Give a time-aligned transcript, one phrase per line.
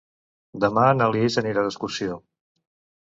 [0.63, 2.21] Demà na Lis anirà d'excursió.